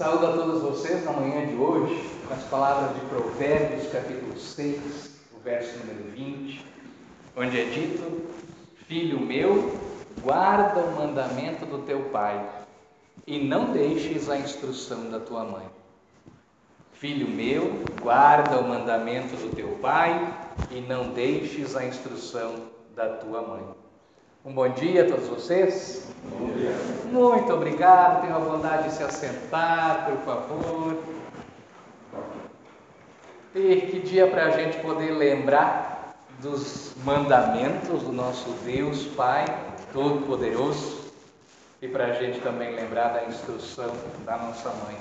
[0.00, 5.20] Saúdo a todos vocês na manhã de hoje com as palavras de Provérbios, capítulo 6,
[5.34, 6.64] o verso número 20,
[7.36, 8.22] onde é dito:
[8.88, 9.78] Filho meu,
[10.22, 12.48] guarda o mandamento do teu pai
[13.26, 15.66] e não deixes a instrução da tua mãe.
[16.92, 20.34] Filho meu, guarda o mandamento do teu pai
[20.70, 22.54] e não deixes a instrução
[22.96, 23.64] da tua mãe.
[24.42, 26.08] Um bom dia a todos vocês.
[26.24, 26.70] Bom dia.
[27.12, 28.22] Muito obrigado.
[28.22, 30.96] Tenham a bondade de se assentar, por favor.
[33.54, 39.44] E que dia para a gente poder lembrar dos mandamentos do nosso Deus Pai
[39.92, 41.12] Todo-Poderoso
[41.82, 43.92] e para a gente também lembrar da instrução
[44.24, 44.96] da nossa mãe.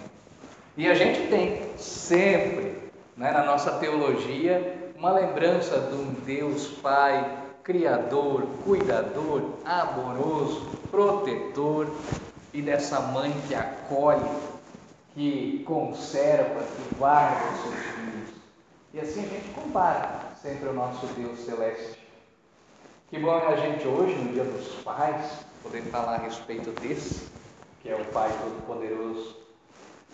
[0.76, 2.78] E a gente tem sempre
[3.16, 7.39] né, na nossa teologia uma lembrança de um Deus Pai
[7.70, 11.88] Criador, cuidador, amoroso, protetor
[12.52, 14.28] e dessa mãe que acolhe,
[15.14, 18.30] que conserva, que guarda os seus filhos.
[18.92, 22.00] E assim a gente compara sempre o nosso Deus celeste.
[23.08, 25.30] Que bom é a gente hoje, no Dia dos Pais,
[25.62, 27.28] poder falar a respeito desse,
[27.84, 29.38] que é o Pai Todo-Poderoso.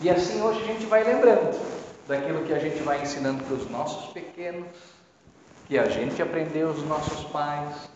[0.01, 1.57] E assim hoje a gente vai lembrando
[2.05, 4.94] daquilo que a gente vai ensinando para os nossos pequenos,
[5.65, 7.89] que a gente aprendeu dos nossos pais,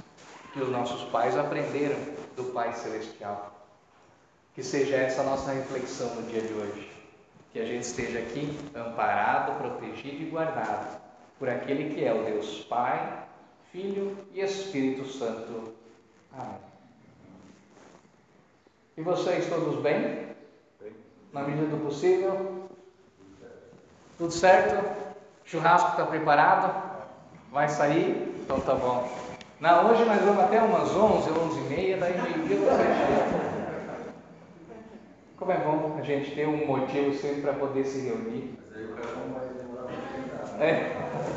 [0.53, 1.99] que os nossos pais aprenderam
[2.35, 3.53] do Pai Celestial.
[4.55, 6.91] Que seja essa a nossa reflexão no dia de hoje.
[7.53, 10.99] Que a gente esteja aqui amparado, protegido e guardado
[11.37, 13.23] por aquele que é o Deus Pai,
[13.71, 15.73] Filho e Espírito Santo.
[16.33, 16.59] Amém.
[18.97, 20.27] E vocês todos bem?
[21.31, 22.67] Na medida do possível?
[24.17, 25.15] Tudo certo?
[25.45, 26.88] Churrasco está preparado?
[27.51, 28.35] Vai sair?
[28.43, 29.09] Então tá bom.
[29.59, 33.49] Não, hoje nós vamos até umas 11, 11 e meia, daí meio-dia você chega.
[35.35, 38.55] Como é bom a gente ter um motivo sempre para poder se reunir.
[38.57, 40.91] Mas aí o cara não vai demorar muito É,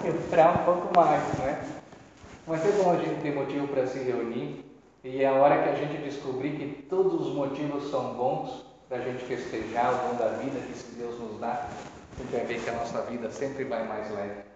[0.29, 1.65] demorar um pouco mais, né?
[2.47, 4.65] Mas é bom a gente ter motivo para se reunir
[5.03, 8.99] e é a hora que a gente descobrir que todos os motivos são bons para
[8.99, 11.69] a gente festejar o dom da vida que Deus nos dá,
[12.15, 14.52] a gente vai ver que a nossa vida sempre vai mais leve.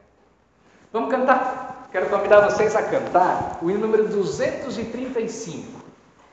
[0.97, 1.91] Vamos cantar?
[1.93, 5.79] Quero convidar vocês a cantar o hino número 235.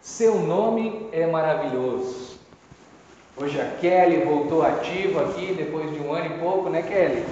[0.02, 2.40] Seu nome é maravilhoso.
[3.36, 7.26] Hoje a Kelly voltou ativa aqui depois de um ano e pouco, né, Kelly?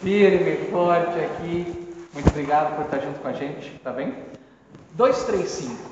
[0.00, 2.06] Firme, forte aqui.
[2.14, 4.14] Muito obrigado por estar junto com a gente, tá bem?
[4.92, 5.91] 235.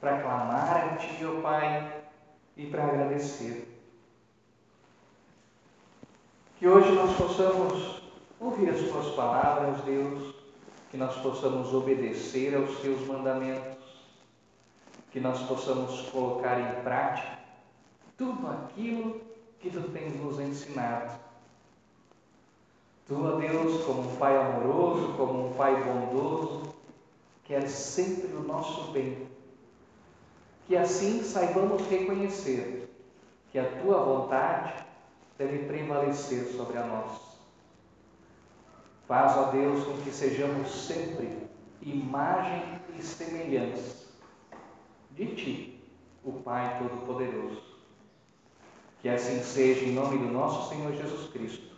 [0.00, 2.02] para clamar a Ti, ó Pai,
[2.56, 3.68] e para agradecer.
[6.56, 8.02] Que hoje nós possamos
[8.40, 10.34] ouvir as Tuas palavras, Deus,
[10.90, 13.78] que nós possamos obedecer aos Teus mandamentos,
[15.10, 17.38] que nós possamos colocar em prática
[18.16, 19.20] tudo aquilo
[19.60, 21.18] que Tu tens nos ensinado.
[23.06, 26.74] Tu, ó Deus, como um Pai amoroso, como um Pai bondoso,
[27.44, 29.27] queres sempre o nosso bem.
[30.68, 32.94] Que assim saibamos reconhecer
[33.50, 34.74] que a Tua vontade
[35.38, 37.38] deve prevalecer sobre a nossa.
[39.06, 41.48] Faz, ó Deus, com que sejamos sempre
[41.80, 44.08] imagem e semelhança
[45.12, 45.84] de Ti,
[46.22, 47.62] o Pai Todo-Poderoso.
[49.00, 51.74] Que assim seja em nome do nosso Senhor Jesus Cristo.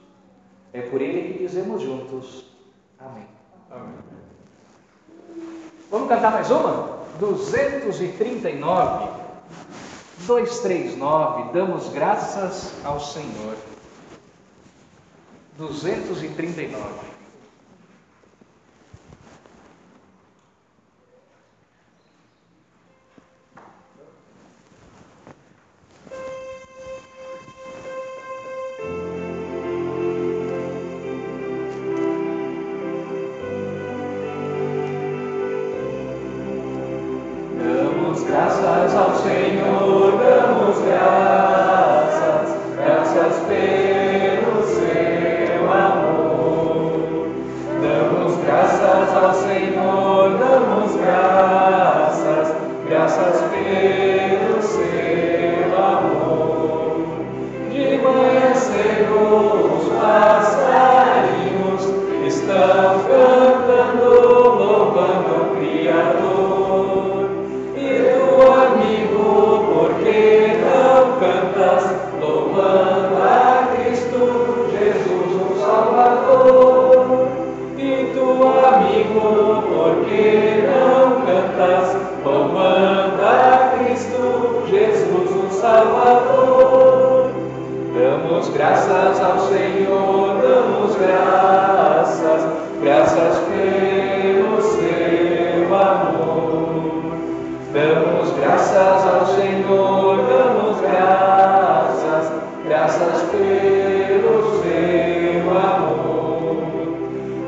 [0.73, 2.45] É por Ele que dizemos juntos.
[2.99, 3.29] Amém.
[3.71, 3.99] Amém.
[5.91, 7.00] Vamos cantar mais uma?
[7.21, 9.21] 239.
[10.27, 11.53] 239.
[11.53, 13.57] Damos graças ao Senhor.
[15.59, 17.10] 239.
[102.71, 106.57] graças pelo seu amor.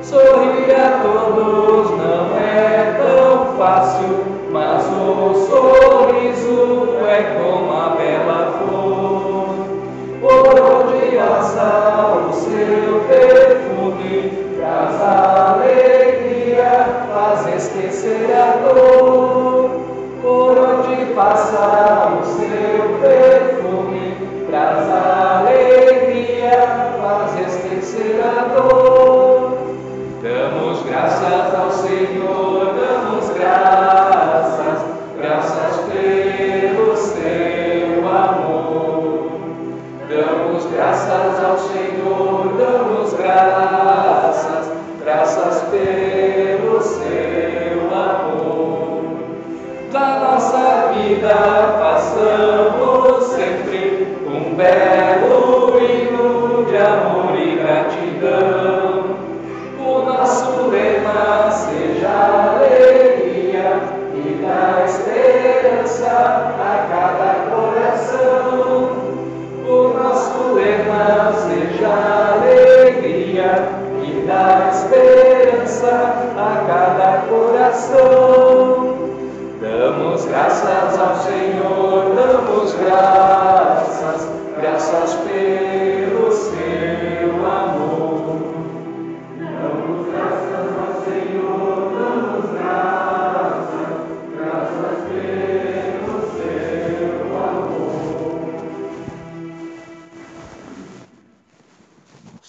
[0.03, 4.13] Sorrir a todos não é tão fácil,
[4.51, 9.47] mas o sorriso é como a bela flor.
[10.25, 11.71] Odiosa
[12.29, 14.13] o seu perfume,
[14.57, 16.73] traz alegria,
[17.15, 18.42] faz esquecer a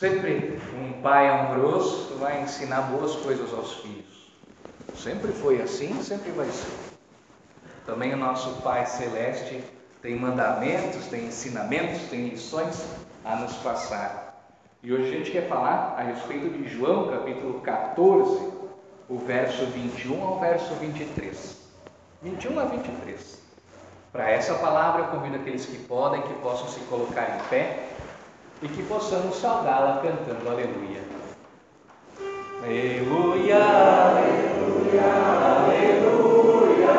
[0.03, 4.33] Sempre um pai amoroso vai ensinar boas coisas aos filhos.
[4.97, 6.77] Sempre foi assim, sempre vai ser.
[7.85, 9.63] Também o nosso Pai Celeste
[10.01, 12.85] tem mandamentos, tem ensinamentos, tem lições
[13.23, 14.51] a nos passar.
[14.83, 18.51] E hoje a gente quer falar a respeito de João, capítulo 14,
[19.07, 21.59] o verso 21 ao verso 23.
[22.21, 23.41] 21 a 23.
[24.11, 27.93] Para essa palavra, eu convido aqueles que podem, que possam se colocar em pé
[28.63, 31.03] e que possamos saudá-la cantando aleluia.
[32.63, 35.03] Aleluia, aleluia,
[35.67, 36.95] aleluia,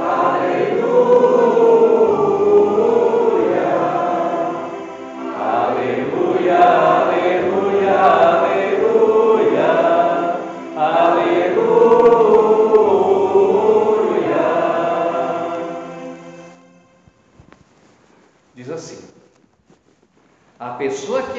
[0.00, 1.69] aleluia.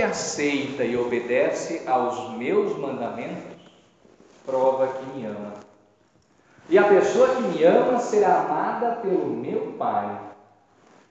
[0.03, 3.59] Aceita e obedece aos meus mandamentos,
[4.45, 5.53] prova que me ama.
[6.69, 10.19] E a pessoa que me ama será amada pelo meu Pai.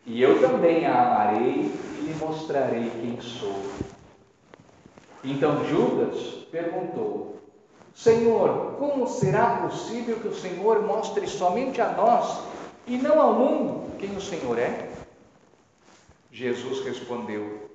[0.07, 3.63] E eu também a amarei e lhe mostrarei quem sou.
[5.23, 6.19] Então Judas
[6.51, 7.37] perguntou:
[7.95, 12.41] Senhor, como será possível que o Senhor mostre somente a nós
[12.87, 14.89] e não ao mundo quem o Senhor é?
[16.33, 17.70] Jesus respondeu: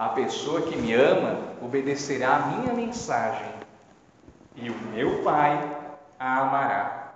[0.00, 3.52] A pessoa que me ama obedecerá a minha mensagem,
[4.56, 5.76] e o meu Pai
[6.18, 7.12] a amará.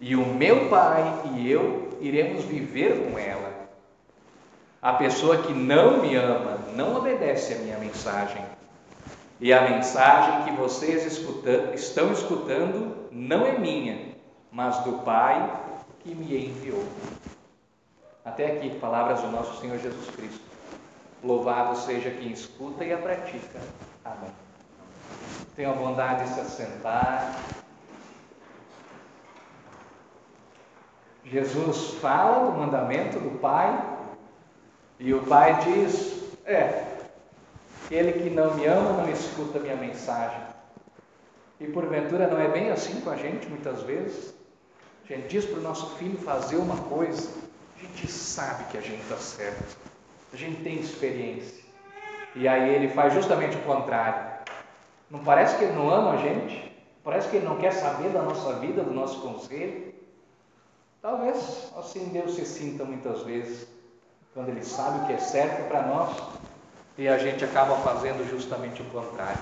[0.00, 1.02] E o meu Pai
[1.34, 3.52] e eu iremos viver com ela.
[4.80, 8.44] A pessoa que não me ama não obedece a minha mensagem.
[9.40, 11.04] E a mensagem que vocês
[11.74, 14.14] estão escutando não é minha,
[14.52, 15.50] mas do Pai
[15.98, 16.84] que me enviou.
[18.24, 20.51] Até aqui, palavras do nosso Senhor Jesus Cristo.
[21.22, 23.60] Louvado seja quem escuta e a pratica.
[24.04, 24.32] Amém.
[25.54, 27.36] Tenha a bondade de se assentar.
[31.24, 33.98] Jesus fala do mandamento do Pai
[34.98, 36.84] e o Pai diz: É,
[37.84, 40.40] aquele que não me ama não escuta minha mensagem.
[41.60, 44.34] E porventura não é bem assim com a gente muitas vezes.
[45.04, 47.30] A gente diz para o nosso filho fazer uma coisa,
[47.76, 49.76] a gente sabe que a gente está certo,
[50.32, 51.62] a gente tem experiência.
[52.34, 54.32] E aí ele faz justamente o contrário.
[55.10, 56.72] Não parece que ele não ama a gente?
[57.04, 59.92] Parece que ele não quer saber da nossa vida, do nosso conselho?
[61.02, 63.66] Talvez assim Deus se sinta muitas vezes,
[64.32, 66.16] quando Ele sabe o que é certo para nós
[66.96, 69.40] e a gente acaba fazendo justamente o contrário.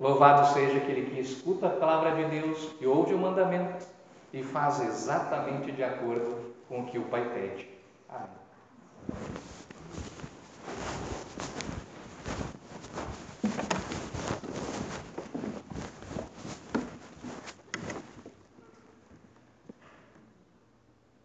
[0.00, 3.86] Louvado seja aquele que escuta a palavra de Deus, que ouve o mandamento
[4.32, 7.68] e faz exatamente de acordo com o que o Pai pede.
[8.08, 8.45] Amém.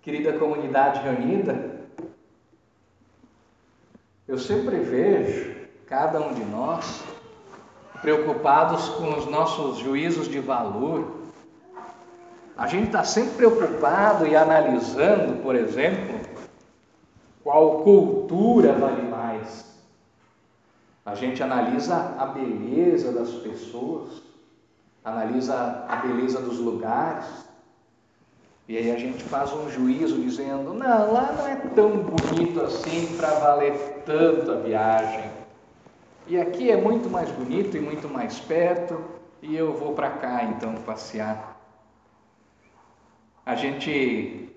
[0.01, 1.79] Querida comunidade reunida,
[4.27, 5.55] eu sempre vejo
[5.87, 7.03] cada um de nós
[8.01, 11.17] preocupados com os nossos juízos de valor.
[12.57, 16.19] A gente está sempre preocupado e analisando, por exemplo,
[17.61, 19.69] qual cultura vale mais.
[21.05, 24.23] A gente analisa a beleza das pessoas,
[25.03, 27.25] analisa a beleza dos lugares,
[28.67, 33.15] e aí a gente faz um juízo dizendo: não, lá não é tão bonito assim
[33.17, 35.29] para valer tanto a viagem.
[36.27, 39.03] E aqui é muito mais bonito e muito mais perto,
[39.41, 41.51] e eu vou para cá então passear
[43.43, 44.49] a gente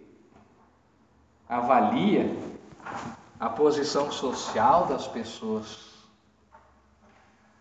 [1.49, 2.31] avalia
[3.39, 5.93] a posição social das pessoas,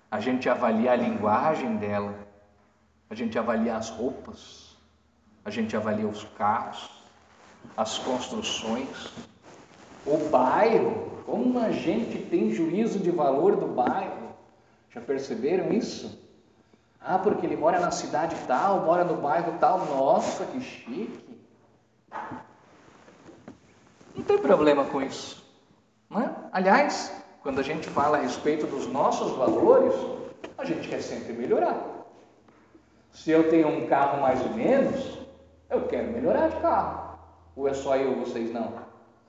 [0.10, 2.14] a gente avalia a linguagem dela,
[3.10, 4.78] a gente avalia as roupas,
[5.44, 6.90] a gente avalia os carros,
[7.76, 9.12] as construções,
[10.06, 14.36] o bairro, como a gente tem juízo de valor do bairro.
[14.90, 16.22] Já perceberam isso?
[17.02, 19.86] Ah, porque ele mora na cidade tal, mora no bairro tal.
[19.86, 21.44] Nossa, que chique.
[24.16, 25.44] Não tem problema com isso.
[26.12, 26.30] É?
[26.52, 29.94] Aliás, quando a gente fala a respeito dos nossos valores,
[30.58, 31.78] a gente quer sempre melhorar.
[33.12, 35.20] Se eu tenho um carro mais ou menos,
[35.70, 37.20] eu quero melhorar de carro.
[37.56, 38.74] Ou é só eu, vocês não?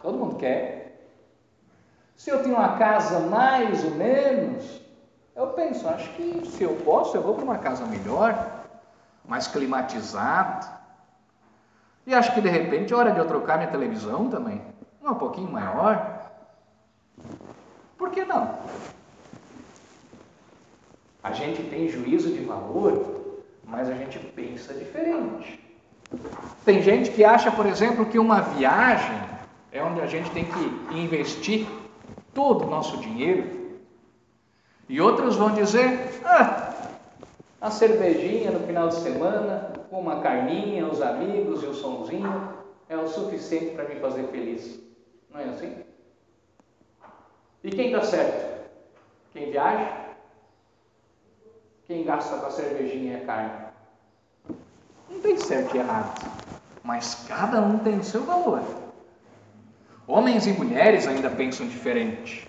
[0.00, 1.10] Todo mundo quer.
[2.16, 4.80] Se eu tenho uma casa mais ou menos,
[5.34, 8.64] eu penso, acho que se eu posso, eu vou para uma casa melhor,
[9.26, 10.66] mais climatizada.
[12.06, 14.62] E acho que de repente é hora de eu trocar minha televisão também,
[15.10, 16.30] um pouquinho maior.
[17.96, 18.58] Por que não?
[21.22, 25.58] A gente tem juízo de valor, mas a gente pensa diferente.
[26.64, 29.18] Tem gente que acha, por exemplo, que uma viagem
[29.72, 31.66] é onde a gente tem que investir
[32.32, 33.78] todo o nosso dinheiro
[34.88, 36.74] e outros vão dizer: ah,
[37.60, 42.50] a cervejinha no final de semana, uma carninha, os amigos e o sonzinho
[42.88, 44.83] é o suficiente para me fazer feliz.
[45.34, 45.76] Não é assim?
[47.64, 48.70] E quem está certo?
[49.32, 50.04] Quem viaja?
[51.88, 53.64] Quem gasta com a cervejinha e a carne?
[55.10, 56.24] Não tem certo e errado,
[56.84, 58.62] mas cada um tem o seu valor.
[60.06, 62.48] Homens e mulheres ainda pensam diferente.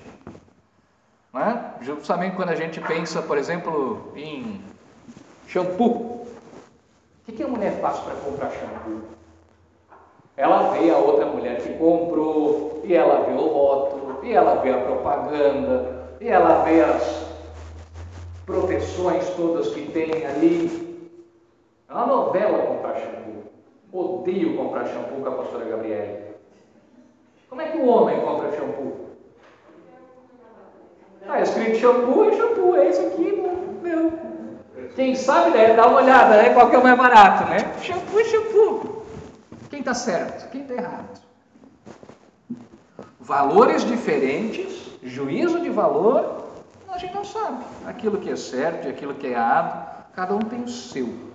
[1.34, 1.74] Né?
[1.82, 4.62] Justamente quando a gente pensa, por exemplo, em
[5.48, 6.28] shampoo.
[7.28, 9.15] O que a mulher faz para comprar shampoo?
[10.38, 14.72] Ela vê a outra mulher que comprou, e ela vê o rótulo, e ela vê
[14.72, 17.24] a propaganda, e e ela vê as
[18.48, 21.10] proteções todas que tem ali.
[21.88, 23.44] Uma novela comprar shampoo.
[23.94, 26.36] Odeio comprar shampoo com a pastora Gabriele.
[27.48, 29.06] Como é que o homem compra shampoo?
[31.28, 33.44] Tá escrito shampoo, é shampoo, é esse aqui,
[33.84, 34.14] meu.
[34.96, 35.76] Quem sabe, né?
[35.76, 36.54] Dá uma olhada, né?
[36.56, 37.58] Qual que é o mais barato, né?
[37.82, 38.95] Shampoo shampoo.
[39.70, 40.50] Quem está certo?
[40.52, 41.22] Quem está errado?
[43.20, 46.46] Valores diferentes, juízo de valor,
[46.90, 47.64] a gente não sabe.
[47.86, 51.34] Aquilo que é certo e aquilo que é errado, cada um tem o seu.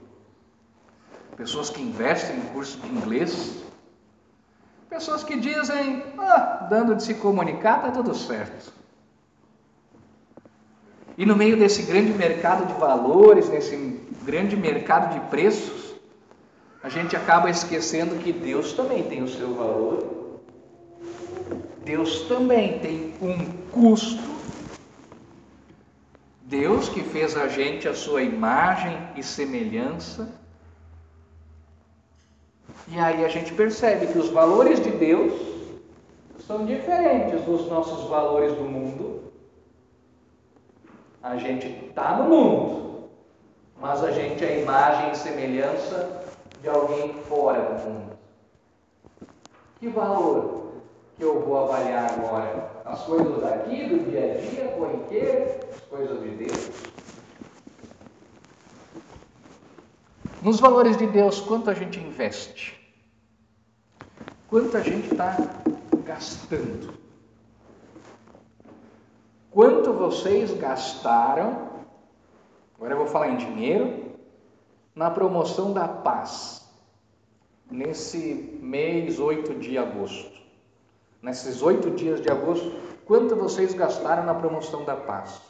[1.36, 3.62] Pessoas que investem em curso de inglês,
[4.88, 8.72] pessoas que dizem, ah, dando de se comunicar, está tudo certo.
[11.18, 13.76] E no meio desse grande mercado de valores, nesse
[14.22, 15.89] grande mercado de preços,
[16.82, 20.40] a gente acaba esquecendo que Deus também tem o seu valor.
[21.84, 24.22] Deus também tem um custo.
[26.42, 30.28] Deus que fez a gente a sua imagem e semelhança.
[32.88, 35.32] E aí a gente percebe que os valores de Deus
[36.46, 39.20] são diferentes dos nossos valores do mundo
[41.22, 43.10] a gente está no mundo,
[43.78, 46.22] mas a gente é imagem e semelhança
[46.60, 48.18] de alguém fora do mundo.
[49.78, 50.72] Que valor
[51.16, 52.82] que eu vou avaliar agora?
[52.84, 56.70] As coisas daqui, do dia a dia, corriqueiro, as coisas de Deus?
[60.42, 62.78] Nos valores de Deus, quanto a gente investe?
[64.48, 65.36] Quanto a gente está
[66.04, 66.94] gastando?
[69.50, 71.68] Quanto vocês gastaram,
[72.76, 74.09] agora eu vou falar em dinheiro,
[74.94, 76.68] na promoção da paz,
[77.70, 80.40] nesse mês 8 de agosto?
[81.22, 82.72] Nesses oito dias de agosto,
[83.04, 85.40] quanto vocês gastaram na promoção da paz?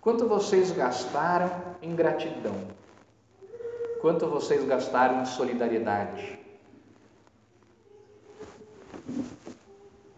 [0.00, 1.50] Quanto vocês gastaram
[1.82, 2.56] em gratidão?
[4.00, 6.40] Quanto vocês gastaram em solidariedade?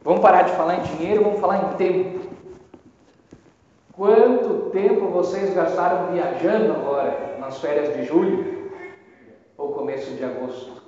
[0.02, 2.23] Vamos parar de falar em dinheiro, vamos falar em tempo.
[3.96, 8.72] Quanto tempo vocês gastaram viajando agora, nas férias de julho
[9.56, 10.82] ou começo de agosto?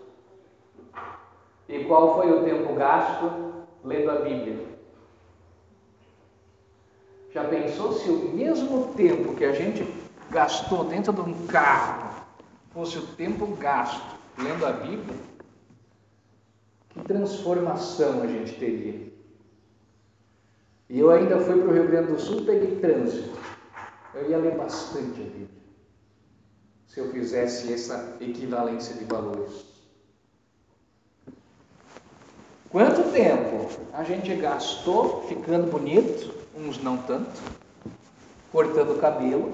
[1.69, 4.59] E qual foi o tempo gasto lendo a Bíblia?
[7.33, 9.87] Já pensou se o mesmo tempo que a gente
[10.31, 12.25] gastou dentro de um carro
[12.71, 15.17] fosse o tempo gasto lendo a Bíblia?
[16.89, 19.16] Que transformação a gente teria?
[20.89, 23.37] E eu ainda fui para o Rio Grande do Sul, peguei trânsito.
[24.15, 25.49] Eu ia ler bastante a Bíblia.
[26.87, 29.65] Se eu fizesse essa equivalência de valores.
[32.71, 37.41] Quanto tempo a gente gastou ficando bonito, uns não tanto,
[38.53, 39.53] cortando o cabelo.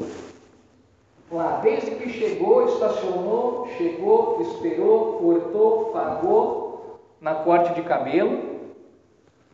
[1.30, 8.51] Lá, desde que chegou, estacionou, chegou, esperou, cortou, pagou, na corte de cabelo,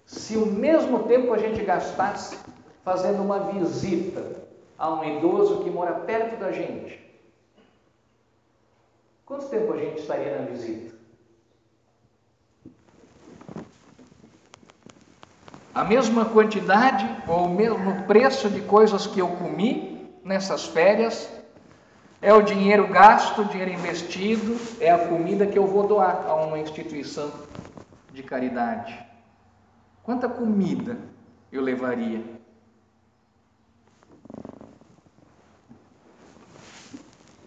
[0.09, 2.39] se o mesmo tempo a gente gastasse
[2.83, 4.25] fazendo uma visita
[4.79, 6.99] a um idoso que mora perto da gente,
[9.27, 10.97] quanto tempo a gente estaria na visita?
[15.75, 21.29] A mesma quantidade ou o mesmo preço de coisas que eu comi nessas férias
[22.23, 26.35] é o dinheiro gasto, o dinheiro investido, é a comida que eu vou doar a
[26.35, 27.31] uma instituição
[28.11, 29.08] de caridade.
[30.09, 30.97] Quanta comida
[31.53, 32.25] eu levaria?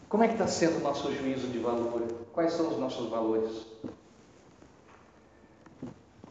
[0.08, 2.04] Como é que está sendo o nosso juízo de valor?
[2.32, 3.66] Quais são os nossos valores?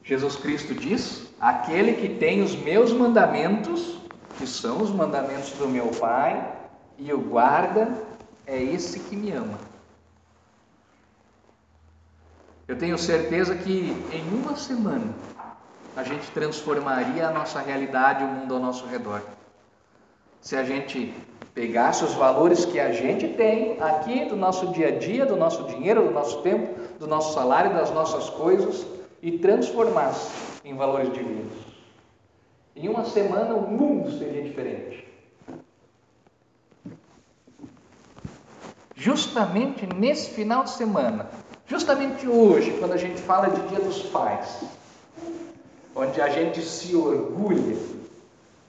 [0.05, 3.99] Jesus Cristo diz: aquele que tem os meus mandamentos,
[4.39, 6.61] que são os mandamentos do meu Pai,
[6.97, 8.07] e o guarda,
[8.47, 9.59] é esse que me ama.
[12.69, 15.13] Eu tenho certeza que em uma semana
[15.97, 19.23] a gente transformaria a nossa realidade, o mundo ao nosso redor.
[20.41, 21.15] Se a gente
[21.55, 25.65] pegasse os valores que a gente tem aqui do nosso dia a dia, do nosso
[25.65, 28.87] dinheiro, do nosso tempo, do nosso salário, das nossas coisas
[29.21, 30.31] e transformasse
[30.65, 31.53] em valores divinos.
[32.75, 35.11] Em uma semana o mundo seria diferente.
[39.01, 41.27] justamente nesse final de semana,
[41.67, 44.61] justamente hoje, quando a gente fala de Dia dos Pais,
[45.95, 47.77] onde a gente se orgulha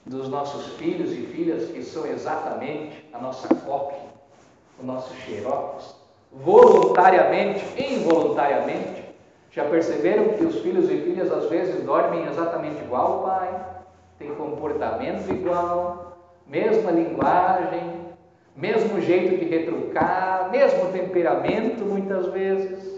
[0.04, 4.00] dos nossos filhos e filhas que são exatamente a nossa cópia,
[4.80, 5.94] o nosso xerox,
[6.32, 9.02] voluntariamente involuntariamente.
[9.50, 13.66] Já perceberam que os filhos e filhas às vezes dormem exatamente igual o pai,
[14.18, 18.02] tem comportamento igual, mesma linguagem,
[18.56, 22.91] mesmo jeito de retrucar, mesmo temperamento muitas vezes.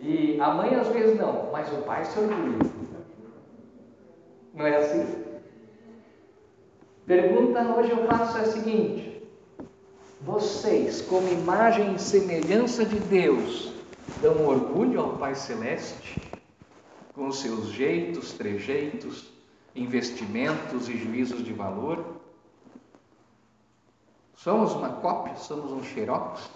[0.00, 2.58] E a mãe às vezes não, mas o pai se orgulha.
[4.54, 5.24] Não é assim?
[7.06, 9.22] Pergunta hoje eu faço é a seguinte:
[10.22, 13.72] vocês, como imagem e semelhança de Deus,
[14.22, 16.20] dão orgulho ao Pai Celeste?
[17.14, 19.30] Com seus jeitos, trejeitos,
[19.74, 22.20] investimentos e juízos de valor?
[24.36, 25.36] Somos uma cópia?
[25.36, 26.48] Somos um xerox?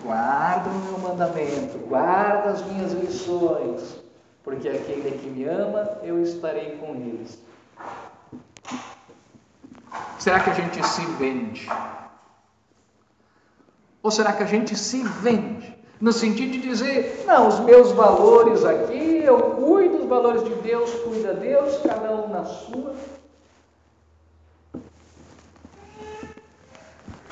[0.00, 4.02] Guarda o meu mandamento, guarda as minhas lições,
[4.42, 7.38] porque aquele que me ama, eu estarei com eles.
[10.18, 11.68] Será que a gente se vende?
[14.02, 15.76] Ou será que a gente se vende?
[16.00, 20.92] No sentido de dizer, não, os meus valores aqui, eu cuido, os valores de Deus,
[21.04, 22.96] cuida Deus, cada um na sua.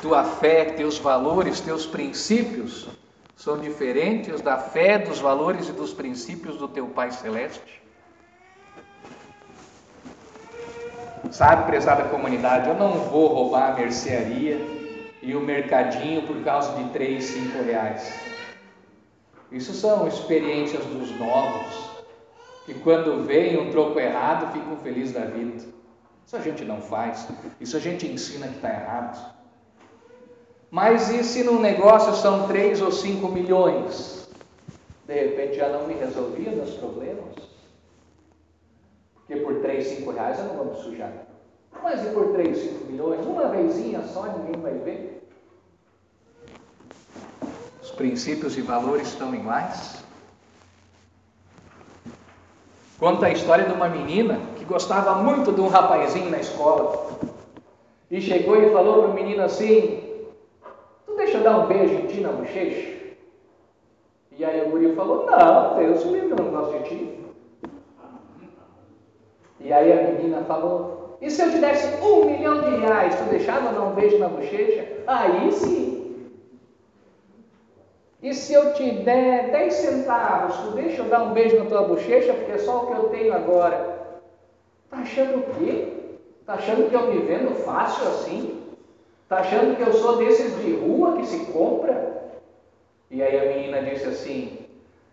[0.00, 2.88] Tua fé, teus valores, teus princípios
[3.36, 7.82] são diferentes da fé, dos valores e dos princípios do teu Pai Celeste?
[11.30, 14.58] Sabe, prezada comunidade, eu não vou roubar a mercearia
[15.22, 18.12] e o mercadinho por causa de três, cinco reais.
[19.52, 21.90] Isso são experiências dos novos,
[22.64, 25.64] que quando veem um troco errado ficam felizes da vida.
[26.26, 27.28] Isso a gente não faz,
[27.60, 29.39] isso a gente ensina que está errado.
[30.70, 34.28] Mas e se no negócio são três ou cinco milhões?
[35.06, 37.34] De repente já não me resolvia meus problemas?
[39.14, 41.12] Porque por 3, 5 reais eu não vou me sujar.
[41.82, 43.24] Mas e por 3, 5 milhões?
[43.24, 45.28] Uma vezinha só, ninguém vai ver.
[47.80, 50.04] Os princípios e valores estão iguais?
[52.98, 57.18] Conta a história de uma menina que gostava muito de um rapazinho na escola.
[58.10, 59.99] E chegou e falou para o menino assim:
[61.40, 63.00] eu dar um beijo em ti na bochecha?
[64.36, 67.20] E aí o guri falou: Não, Deus me não gosto de ti.
[69.58, 73.24] E aí a menina falou: E se eu te desse um milhão de reais, tu
[73.24, 74.86] deixava dar um beijo na bochecha?
[75.06, 76.30] Aí sim.
[78.22, 81.84] E se eu te der 10 centavos, tu deixa eu dar um beijo na tua
[81.84, 83.98] bochecha, porque é só o que eu tenho agora.
[84.90, 86.18] Tá achando o quê?
[86.44, 88.59] Tá achando que eu me vendo fácil assim?
[89.30, 92.32] Tá achando que eu sou desses de rua que se compra?
[93.08, 94.66] E aí a menina disse assim: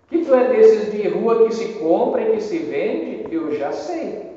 [0.10, 3.32] Que tu é desses de rua que se compra e que se vende?
[3.32, 4.36] Eu já sei.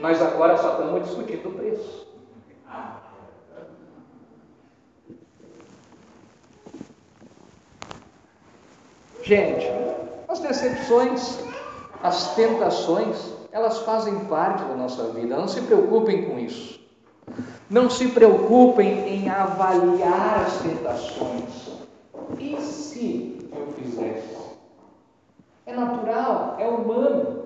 [0.00, 2.06] Nós agora só estamos discutindo o preço.
[9.22, 9.66] Gente,
[10.26, 11.38] as decepções,
[12.02, 15.36] as tentações, elas fazem parte da nossa vida.
[15.36, 16.81] Não se preocupem com isso.
[17.70, 21.72] Não se preocupem em avaliar as tentações.
[22.38, 24.36] E se eu fizesse?
[25.66, 27.42] É natural, é humano.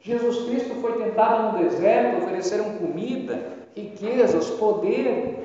[0.00, 5.40] Jesus Cristo foi tentado no deserto, ofereceram comida, riquezas, poder,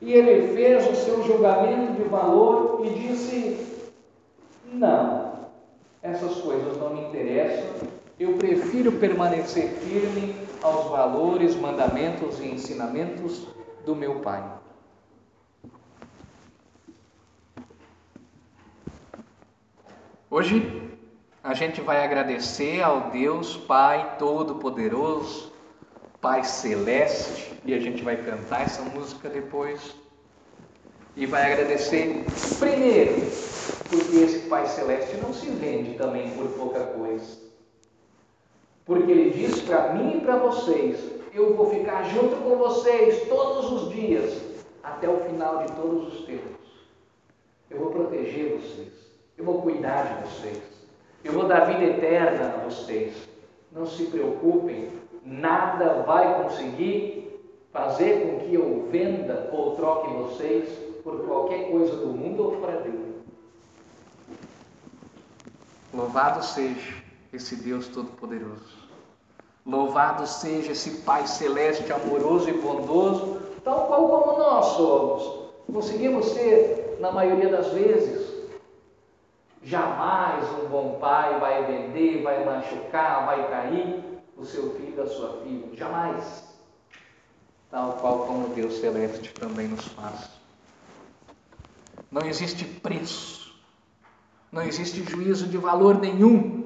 [0.00, 3.66] e ele fez o seu julgamento de valor e disse:
[4.72, 5.32] Não,
[6.02, 7.70] essas coisas não me interessam,
[8.18, 13.46] eu prefiro permanecer firme aos valores, mandamentos e ensinamentos
[13.84, 14.42] do meu Pai.
[20.30, 20.90] Hoje
[21.42, 25.52] a gente vai agradecer ao Deus Pai Todo-Poderoso,
[26.20, 29.94] Pai Celeste, e a gente vai cantar essa música depois.
[31.14, 32.24] E vai agradecer
[32.58, 33.20] primeiro,
[33.90, 37.41] porque esse Pai Celeste não se vende também por pouca coisa.
[38.84, 40.98] Porque Ele diz para mim e para vocês:
[41.32, 44.42] eu vou ficar junto com vocês todos os dias,
[44.82, 46.52] até o final de todos os tempos.
[47.70, 48.92] Eu vou proteger vocês,
[49.38, 50.62] eu vou cuidar de vocês.
[51.24, 53.14] Eu vou dar vida eterna a vocês.
[53.70, 54.90] Não se preocupem,
[55.24, 57.40] nada vai conseguir
[57.72, 60.68] fazer com que eu venda ou troque vocês
[61.02, 63.22] por qualquer coisa do mundo ou fora dele.
[65.94, 68.82] Louvado seja esse Deus Todo-Poderoso.
[69.64, 75.52] Louvado seja esse Pai Celeste, amoroso e bondoso, tal qual como nós somos.
[75.72, 78.32] Conseguimos ser, na maioria das vezes,
[79.64, 84.02] Jamais um bom pai vai vender, vai machucar, vai trair
[84.36, 85.68] o seu filho, a sua filha.
[85.74, 86.42] Jamais.
[87.70, 90.30] Tal qual como Deus Celeste também nos faz.
[92.10, 93.54] Não existe preço,
[94.50, 96.61] não existe juízo de valor nenhum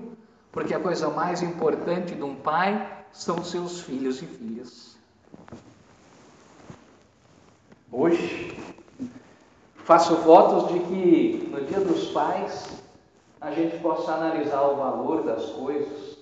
[0.57, 4.97] Porque a coisa mais importante de um pai são seus filhos e filhas.
[7.93, 8.59] Hoje,
[9.75, 12.83] faço votos de que no Dia dos Pais
[13.39, 16.17] a gente possa analisar o valor das coisas,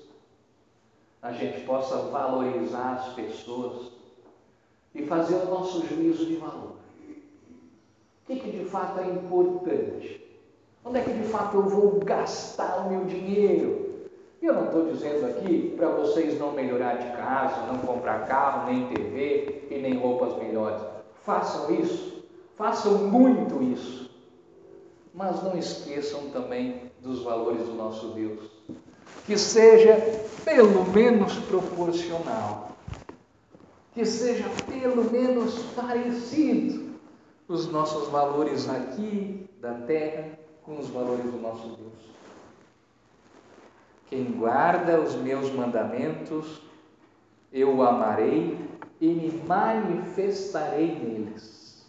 [1.23, 3.92] a gente possa valorizar as pessoas
[4.97, 6.73] e fazer o nosso juízo de valor.
[6.73, 10.29] O que, que de fato é importante?
[10.85, 13.84] Onde é que de fato eu vou gastar o meu dinheiro?
[14.44, 18.70] E eu não estou dizendo aqui para vocês não melhorar de casa, não comprar carro,
[18.70, 20.83] nem TV e nem roupas melhores.
[21.22, 22.22] Façam isso,
[22.54, 24.11] façam muito isso.
[25.14, 28.38] Mas não esqueçam também dos valores do nosso Deus.
[29.24, 29.96] Que seja
[30.44, 32.72] pelo menos proporcional.
[33.94, 36.90] Que seja pelo menos parecido
[37.48, 42.13] os nossos valores aqui da terra com os valores do nosso Deus.
[44.06, 46.60] Quem guarda os meus mandamentos,
[47.52, 48.58] eu o amarei
[49.00, 51.84] e me manifestarei neles.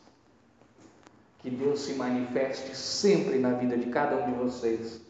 [1.39, 5.01] Que Deus se manifeste sempre na vida de cada um de vocês,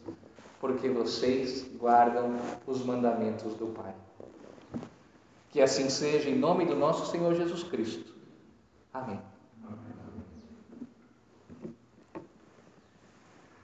[0.59, 2.35] porque vocês guardam
[2.67, 3.93] os mandamentos do Pai.
[5.51, 8.13] Que assim seja, em nome do nosso Senhor Jesus Cristo.
[8.93, 9.19] Amém.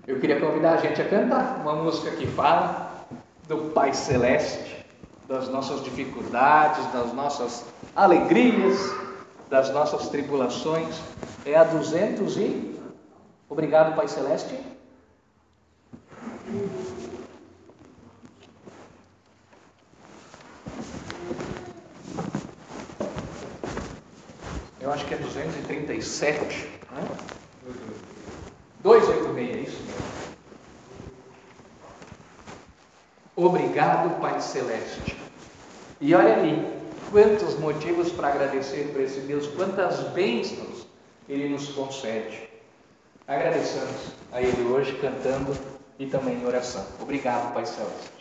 [0.08, 2.91] Eu queria convidar a gente a cantar uma música que fala
[3.52, 4.86] do Pai Celeste,
[5.28, 8.80] das nossas dificuldades, das nossas alegrias,
[9.50, 10.96] das nossas tribulações.
[11.46, 12.80] É a 200 e.
[13.50, 14.58] Obrigado, Pai Celeste.
[24.80, 26.70] Eu acho que é 237.
[26.92, 27.08] Né?
[28.82, 29.91] 286, é isso
[33.44, 35.18] Obrigado, Pai Celeste.
[36.00, 36.64] E olha ali,
[37.12, 40.86] quantos motivos para agradecer por esse Deus, quantas bênçãos
[41.28, 42.48] Ele nos concede.
[43.28, 45.58] Agradeçamos a Ele hoje cantando
[45.98, 46.86] e também em oração.
[47.02, 48.21] Obrigado, Pai Celeste.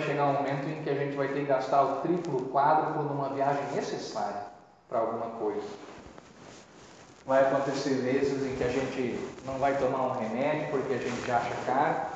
[0.00, 3.02] vai chegar um momento em que a gente vai ter que gastar o triplo, quádruplo
[3.02, 4.46] numa viagem necessária
[4.88, 5.66] para alguma coisa.
[7.26, 11.30] Vai acontecer vezes em que a gente não vai tomar um remédio porque a gente
[11.30, 12.06] acha caro,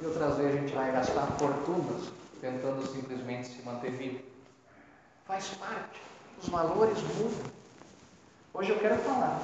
[0.00, 4.20] e outras vezes a gente vai gastar fortunas tentando simplesmente se manter vivo.
[5.24, 6.02] Faz parte,
[6.40, 7.50] os valores mudam.
[8.52, 9.40] Hoje eu quero falar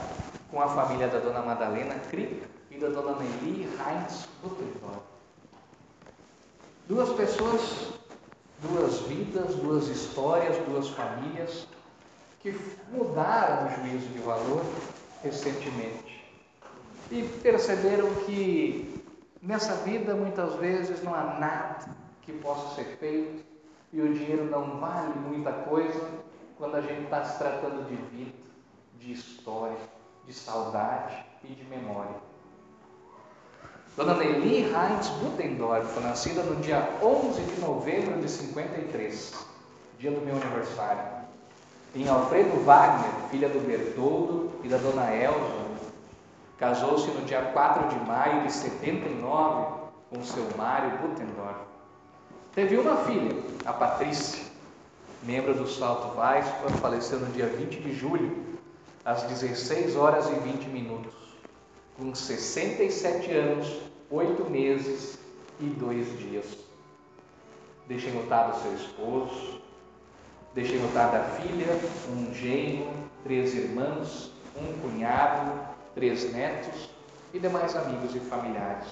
[0.51, 5.08] com a família da dona Madalena Crick e da dona Nelly Heinz Butterfly.
[6.89, 7.93] Duas pessoas,
[8.63, 11.69] duas vidas, duas histórias, duas famílias
[12.41, 12.59] que
[12.91, 14.63] mudaram o juízo de valor
[15.23, 16.25] recentemente
[17.11, 19.05] e perceberam que
[19.43, 23.45] nessa vida muitas vezes não há nada que possa ser feito
[23.93, 26.09] e o dinheiro não vale muita coisa
[26.57, 28.33] quando a gente está se tratando de vida.
[28.99, 29.77] de história,
[30.27, 32.28] de saudade e de memória.
[33.99, 39.35] Dona Nelly Heinz Butendorf, nascida no dia 11 de novembro de 53,
[39.99, 41.03] dia do meu aniversário.
[41.97, 45.67] Em Alfredo Wagner, filha do Bertoldo e da Dona Elza,
[46.59, 51.59] casou-se no dia 4 de maio de 79 com seu Mário Butendorf.
[52.55, 54.45] Teve uma filha, a Patrícia,
[55.25, 56.47] membro do Salto Vaz,
[56.81, 58.47] faleceu no dia 20 de julho,
[59.05, 61.28] às 16 horas e 20 minutos,
[61.99, 65.19] com 67 anos, 8 meses
[65.61, 66.47] e 2 dias.
[67.89, 69.61] Deixei notado seu esposo,
[70.55, 71.67] deixei notada a filha,
[72.11, 72.93] um genro,
[73.25, 75.53] três irmãos, um cunhado,
[75.95, 76.89] três netos
[77.35, 78.89] e demais amigos e familiares.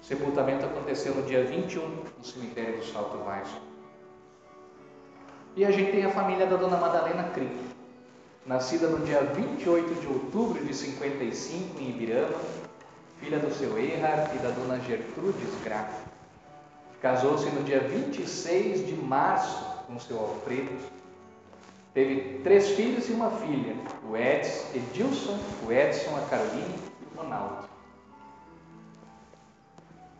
[0.00, 3.48] O sepultamento aconteceu no dia 21 no cemitério do Salto Vaz.
[5.56, 7.56] E a gente tem a família da dona Madalena Crick,
[8.46, 12.38] nascida no dia 28 de outubro de 55 em Ibirama,
[13.20, 15.92] filha do seu Erhard e da dona Gertrudes Graff.
[17.02, 20.70] Casou-se no dia 26 de março com seu Alfredo.
[21.92, 23.74] Teve três filhos e uma filha,
[24.08, 27.68] o Edson, Edilson, o Edson, a Caroline e o Ronaldo.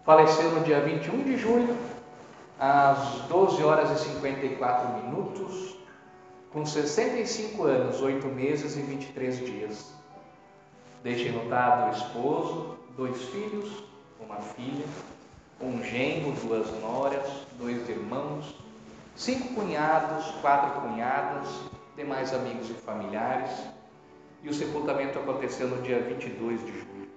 [0.05, 1.77] Faleceu no dia 21 de julho
[2.59, 5.77] às 12 horas e 54 minutos,
[6.53, 9.93] com 65 anos, 8 meses e 23 dias.
[11.03, 13.85] Deixei notado o esposo, dois filhos,
[14.21, 14.85] uma filha,
[15.61, 17.27] um genro, duas noras,
[17.59, 18.55] dois irmãos,
[19.17, 21.49] cinco cunhados, quatro cunhadas,
[21.97, 23.51] demais amigos e familiares.
[24.43, 27.11] E o sepultamento aconteceu no dia 22 de julho.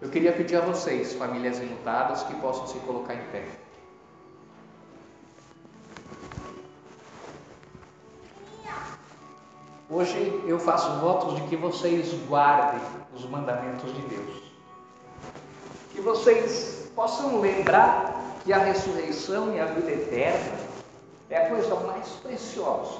[0.00, 3.44] Eu queria pedir a vocês, famílias enlutadas, que possam se colocar em pé.
[9.90, 12.78] Hoje eu faço votos de que vocês guardem
[13.14, 14.42] os mandamentos de Deus.
[15.92, 20.58] Que vocês possam lembrar que a ressurreição e a vida eterna
[21.30, 22.98] é a coisa mais preciosa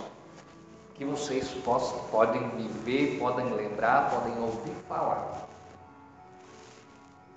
[0.94, 5.46] que vocês possam, podem viver, podem lembrar, podem ouvir falar.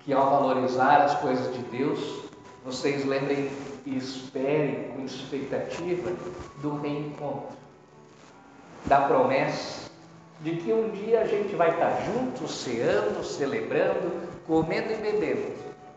[0.00, 2.24] Que ao valorizar as coisas de Deus,
[2.64, 3.50] vocês lembrem
[3.84, 6.10] e esperem com expectativa
[6.62, 7.61] do reencontro
[8.86, 9.90] da promessa
[10.40, 15.52] de que um dia a gente vai estar juntos, ceando, celebrando, comendo e bebendo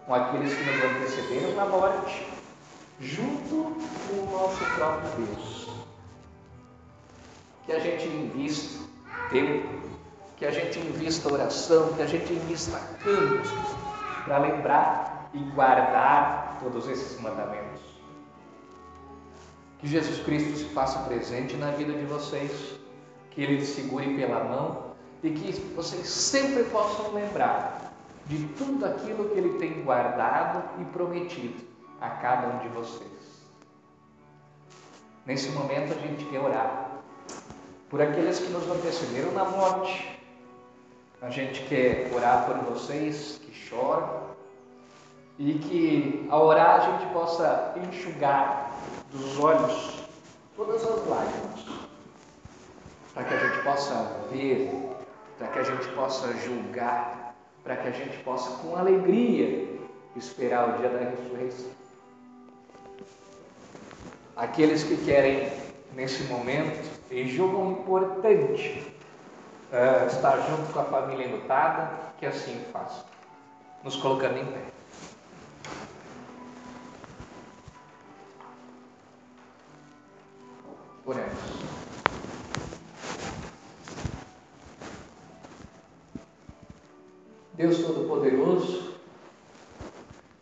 [0.05, 2.27] com aqueles que nos antecederam na morte,
[2.99, 3.75] junto
[4.07, 5.69] com o nosso próprio Deus.
[7.65, 8.83] Que a gente invista
[9.31, 9.67] tempo,
[10.37, 13.49] que a gente invista oração, que a gente invista canto
[14.25, 17.81] para lembrar e guardar todos esses mandamentos.
[19.79, 22.74] Que Jesus Cristo se faça presente na vida de vocês,
[23.35, 27.93] que Ele te segure pela mão e que vocês sempre possam lembrar
[28.27, 31.63] de tudo aquilo que Ele tem guardado e prometido
[31.99, 33.11] a cada um de vocês.
[35.25, 36.91] Nesse momento a gente quer orar
[37.89, 40.19] por aqueles que nos antecederam na morte.
[41.21, 44.35] A gente quer orar por vocês que choram
[45.37, 48.71] e que ao orar a gente possa enxugar
[49.11, 50.05] dos olhos
[50.55, 51.74] todas as lágrimas,
[53.15, 53.93] para que a gente possa
[54.29, 54.69] ver,
[55.39, 59.79] para que a gente possa julgar, para que a gente possa com alegria
[60.17, 61.71] esperar o dia da ressurreição.
[64.35, 65.49] Aqueles que querem
[65.93, 68.93] nesse momento e julgam importante
[69.71, 73.05] uh, estar junto com a família enlutada, que assim façam,
[73.81, 74.59] nos colocando em pé.
[81.05, 81.54] Oremos.
[87.65, 88.93] Deus Todo-Poderoso,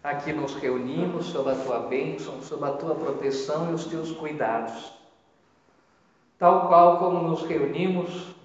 [0.03, 4.91] aqui nos reunimos sob a tua bênção, sob a tua proteção e os teus cuidados.
[6.37, 8.35] Tal qual como nos reunimos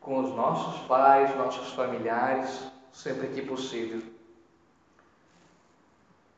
[0.00, 4.00] com os nossos pais, nossos familiares, sempre que possível.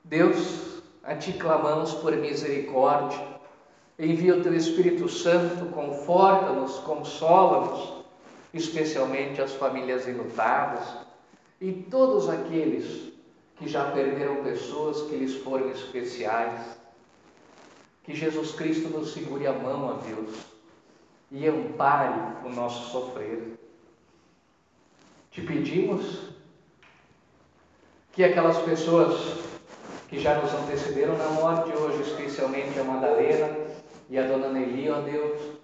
[0.02, 3.36] Deus, a ti clamamos por misericórdia
[3.98, 8.04] Envia o teu Espírito Santo, conforta-nos, consola-nos,
[8.54, 11.07] especialmente as famílias enlutadas
[11.60, 13.12] e todos aqueles
[13.56, 16.78] que já perderam pessoas que lhes foram especiais.
[18.04, 20.34] Que Jesus Cristo nos segure a mão, a Deus,
[21.30, 23.58] e ampare o nosso sofrer.
[25.30, 26.30] Te pedimos
[28.12, 29.38] que aquelas pessoas
[30.08, 33.68] que já nos antecederam na morte hoje, especialmente a Madalena,
[34.08, 35.58] e a dona Nelly, ó Deus,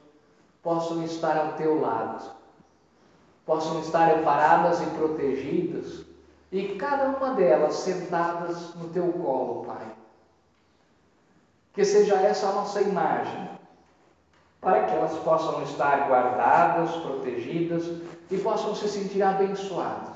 [0.62, 2.30] possam estar ao teu lado,
[3.44, 6.04] possam estar amparadas e protegidas,
[6.50, 9.86] e cada uma delas sentadas no teu colo, Pai.
[11.72, 13.50] Que seja essa a nossa imagem,
[14.60, 17.84] para que elas possam estar guardadas, protegidas
[18.30, 20.14] e possam se sentir abençoadas.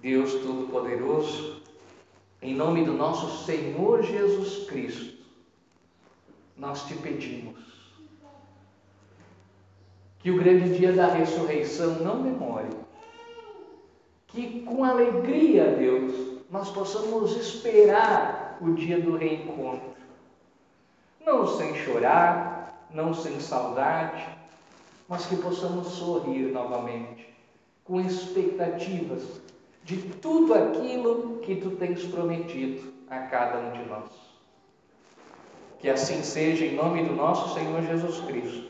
[0.00, 1.62] Deus Todo-Poderoso,
[2.40, 5.18] em nome do nosso Senhor Jesus Cristo,
[6.56, 7.69] nós te pedimos
[10.20, 12.68] que o grande dia da ressurreição não demore,
[14.28, 19.90] que com alegria, Deus, nós possamos esperar o dia do reencontro,
[21.24, 24.26] não sem chorar, não sem saudade,
[25.08, 27.28] mas que possamos sorrir novamente,
[27.84, 29.40] com expectativas
[29.84, 34.10] de tudo aquilo que tu tens prometido a cada um de nós.
[35.80, 38.69] Que assim seja em nome do nosso Senhor Jesus Cristo,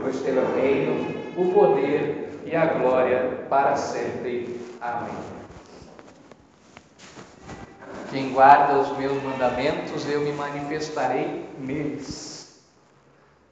[0.00, 4.60] pois teu o reino, o poder e a glória para sempre.
[4.80, 5.14] Amém.
[8.10, 12.62] Quem guarda os meus mandamentos, eu me manifestarei neles.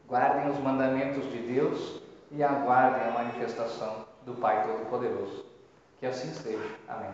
[0.07, 5.45] Guardem os mandamentos de Deus e aguardem a manifestação do Pai Todo-Poderoso.
[5.99, 6.65] Que assim seja.
[6.89, 7.11] Amém.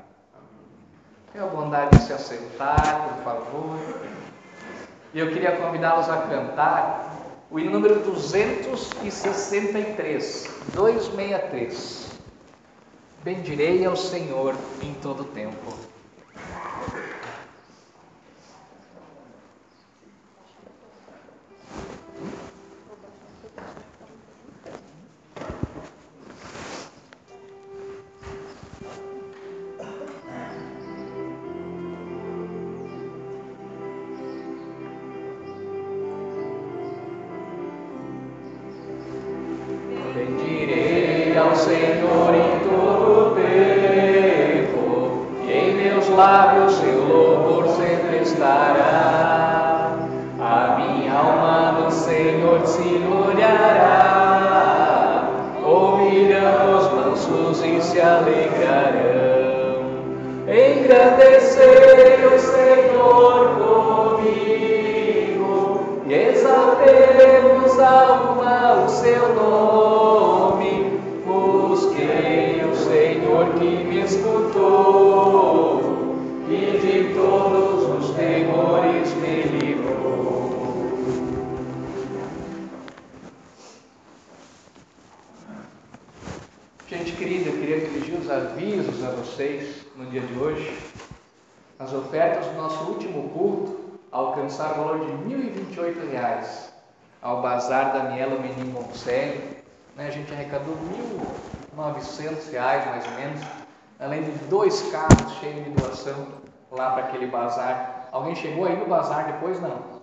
[1.32, 3.78] Tenha a bondade de se assentar, por favor.
[5.14, 7.17] E eu queria convidá-los a cantar
[7.50, 12.08] o hino número 263, 263.
[13.24, 15.87] Bendirei ao Senhor em todo tempo.
[79.18, 80.98] me livrou.
[86.88, 90.78] Gente querida, eu queria dirigir os avisos a vocês no dia de hoje.
[91.78, 96.72] As ofertas do nosso último culto alcançaram o valor de 1.028 reais
[97.20, 99.58] ao Bazar Daniela Menin Monselli.
[99.96, 100.76] Né, a gente arrecadou
[101.76, 103.40] 1.900 reais, mais ou menos,
[103.98, 106.28] além de dois carros cheios de doação
[106.70, 109.60] lá para aquele bazar Alguém chegou aí no bazar depois?
[109.60, 109.98] Não.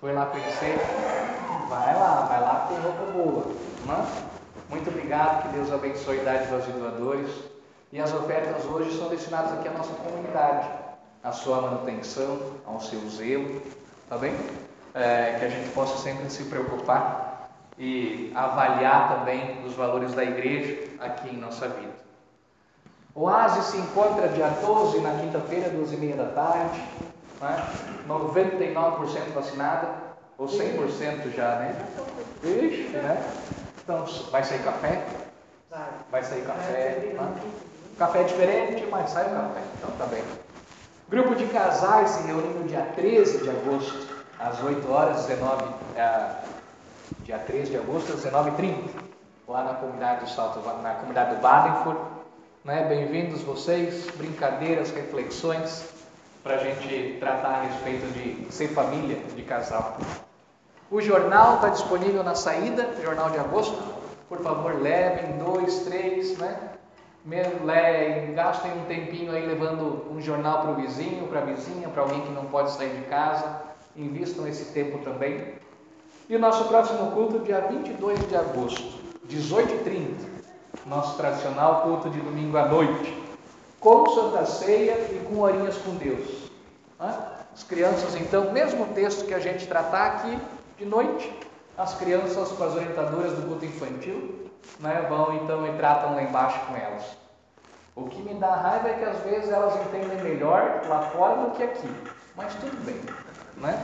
[0.00, 0.78] Foi lá conhecer?
[1.68, 3.46] Vai lá, vai lá tem roupa boa.
[3.88, 4.26] É?
[4.68, 7.30] Muito obrigado, que Deus abençoe a idade dos doadores.
[7.92, 10.68] E as ofertas hoje são destinadas aqui à nossa comunidade,
[11.22, 13.62] à sua manutenção, ao seu zelo,
[14.08, 14.34] tá bem?
[14.92, 17.48] É, que a gente possa sempre se preocupar
[17.78, 21.94] e avaliar também os valores da igreja aqui em nossa vida.
[23.14, 26.82] O Oasis se encontra dia 12, na quinta-feira, duas e meia da tarde
[27.40, 27.68] né?
[28.08, 29.88] 99% vacinada,
[30.38, 31.86] ou 100% já, né?
[32.42, 33.22] Ixi, né?
[33.82, 35.06] Então, vai sair café?
[36.10, 37.12] Vai sair café.
[37.14, 37.34] Né?
[37.98, 39.60] Café é diferente, mas sai o café.
[39.78, 40.22] Então tá bem.
[41.08, 44.06] Grupo de casais se reúne no dia 13 de agosto,
[44.38, 45.64] às 8 horas, 19,
[45.96, 46.30] é,
[47.20, 48.88] dia 13 de agosto, às 19h30,
[49.48, 52.00] lá na comunidade do Salto, na comunidade do Badenford.
[52.64, 52.84] Né?
[52.88, 55.95] Bem-vindos vocês, brincadeiras, reflexões
[56.46, 59.98] para a gente tratar a respeito de ser família, de casal.
[60.88, 63.76] O jornal está disponível na saída, jornal de agosto.
[64.28, 66.56] Por favor, levem dois, três, né?
[67.26, 72.02] Le, gastem um tempinho aí levando um jornal para o vizinho, para a vizinha, para
[72.02, 73.62] alguém que não pode sair de casa.
[73.96, 75.54] Invistam esse tempo também.
[76.28, 80.14] E o nosso próximo culto, dia 22 de agosto, 18h30,
[80.86, 83.25] nosso tradicional culto de domingo à noite,
[83.86, 86.50] com Santa Ceia e com horinhas com Deus.
[86.98, 90.36] As crianças, então, mesmo texto que a gente tratar aqui
[90.76, 91.32] de noite,
[91.78, 96.58] as crianças com as orientadoras do culto infantil né, vão então e tratam lá embaixo
[96.66, 97.04] com elas.
[97.94, 101.52] O que me dá raiva é que às vezes elas entendem melhor lá fora do
[101.52, 101.88] que aqui,
[102.34, 103.00] mas tudo bem.
[103.56, 103.80] Né?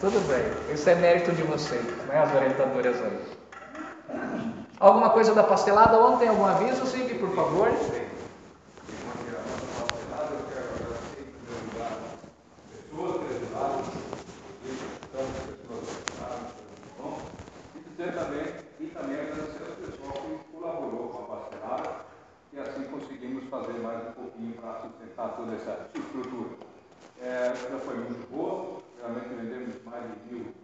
[0.00, 3.22] Tudo bem, isso é mérito de vocês, né, as orientadoras aí.
[4.80, 6.28] Alguma coisa da pastelada ontem?
[6.28, 7.70] Algum aviso, Sig, por favor?
[18.20, 18.46] também,
[18.78, 21.90] e também agradecer ao pessoal que colaborou com a pastelada
[22.52, 26.56] e assim conseguimos fazer mais um pouquinho para sustentar toda essa estrutura.
[27.20, 30.54] É, já foi muito boa, realmente vendemos mais de mil,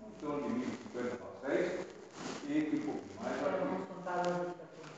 [0.00, 1.86] um torno de mil cinquenta pastéis
[2.48, 3.36] e que pouquinho mais.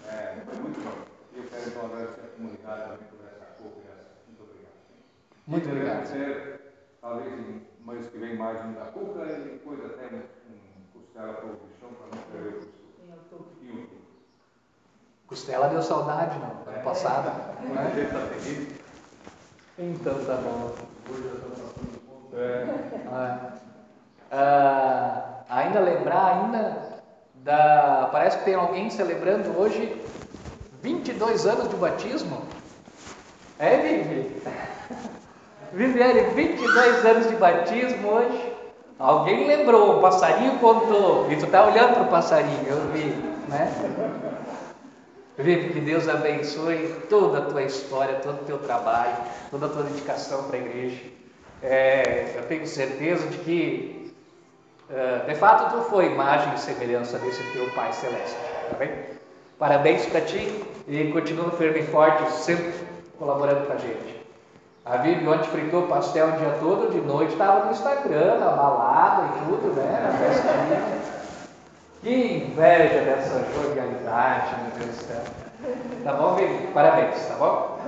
[0.07, 1.03] É, foi muito bom.
[1.32, 4.16] E eu quero então agradecer a comunidade também por essa cooperação.
[4.26, 4.76] Muito obrigado.
[5.47, 6.07] Muito obrigado.
[6.07, 6.61] Ser,
[7.01, 10.18] talvez em mês que vem mais um da Cuca e depois até um,
[10.53, 12.93] um costela para o bichão para não perder o costume.
[13.62, 14.01] Em outubro.
[15.31, 16.78] Costela deu saudade no ano é.
[16.81, 17.31] passado.
[17.62, 18.81] Né?
[19.78, 20.72] Então tá bom.
[22.35, 22.66] É.
[23.12, 23.39] Ah,
[24.33, 26.76] ah, ainda lembrar ainda
[27.37, 28.09] da.
[28.11, 30.05] Parece que tem alguém celebrando hoje
[30.83, 32.43] 22 anos de batismo.
[33.57, 34.43] É, Vivi?
[35.72, 38.53] Viviane, 22 anos de batismo hoje.
[38.99, 41.31] Alguém lembrou, o passarinho contou.
[41.31, 43.14] E tu está olhando para o passarinho, eu vi,
[43.49, 44.30] né?
[45.43, 49.16] Vive que Deus abençoe toda a tua história, todo o teu trabalho,
[49.51, 51.01] toda a tua dedicação para a igreja.
[51.62, 54.14] É, eu tenho certeza de que,
[54.91, 58.36] uh, de fato, tu foi imagem e semelhança desse teu Pai Celeste.
[58.70, 58.91] Tá bem?
[59.59, 62.72] Parabéns para ti e continua firme e forte, sempre
[63.18, 64.20] colaborando com a gente.
[64.84, 69.26] A Vivi ontem fritou pastel o dia todo, de noite estava no Instagram, na balada
[69.26, 70.01] e tudo, né?
[70.03, 70.99] Na festinha.
[72.03, 75.22] Que inveja dessa jovialidade, meu Deus do céu.
[76.03, 76.66] Tá bom, Vivi?
[76.68, 77.78] Parabéns, tá bom?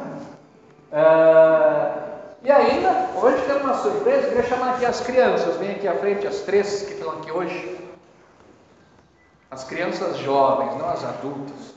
[0.93, 2.03] Uh,
[2.43, 6.27] e ainda, hoje tem uma surpresa, queria chamar aqui as crianças, vem aqui à frente,
[6.27, 7.79] as três que estão aqui hoje.
[9.51, 11.75] As crianças jovens, não as adultas.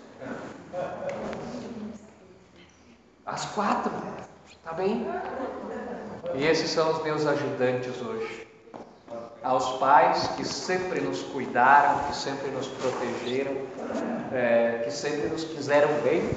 [3.25, 3.91] As quatro,
[4.63, 5.07] tá bem?
[6.33, 8.47] E esses são os meus ajudantes hoje.
[9.45, 13.55] Aos pais que sempre nos cuidaram, que sempre nos protegeram,
[14.33, 16.27] é, que sempre nos quiseram bem.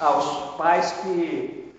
[0.00, 1.72] Aos pais que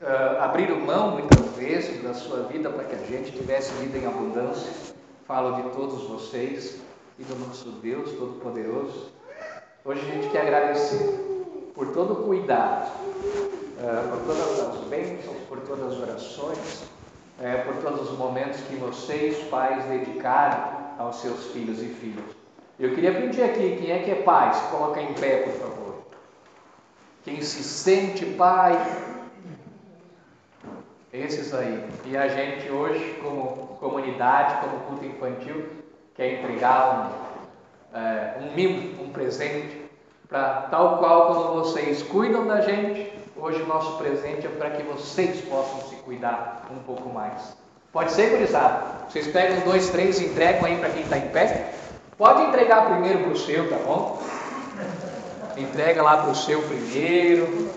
[0.00, 4.06] uh, abriram mão muitas vezes da sua vida para que a gente tivesse vida em
[4.06, 4.72] abundância.
[5.26, 6.80] Falo de todos vocês
[7.18, 9.12] e do nosso Deus Todo-Poderoso.
[9.84, 15.60] Hoje a gente quer agradecer por todo o cuidado, uh, por todas as bênçãos, por
[15.60, 16.84] todas as orações,
[17.42, 22.24] uh, por todos os momentos que vocês, pais, dedicaram aos seus filhos e filhas.
[22.78, 24.54] Eu queria pedir aqui, quem é que é pai?
[24.54, 25.94] Se coloca em pé, por favor.
[27.24, 28.72] Quem se sente pai,
[31.12, 31.86] esses aí.
[32.06, 35.66] E a gente hoje, como comunidade, como culto infantil,
[36.14, 37.14] quer entregar
[37.94, 39.82] um, é, um mimo, um presente,
[40.28, 44.82] para tal qual como vocês cuidam da gente, hoje o nosso presente é para que
[44.82, 47.56] vocês possam cuidar um pouco mais.
[47.92, 48.84] Pode ser, gurizada?
[49.08, 51.74] Vocês pegam dois, três e entregam aí para quem está em pé?
[52.16, 54.22] Pode entregar primeiro para o seu, tá bom?
[55.56, 57.70] Entrega lá para o seu primeiro.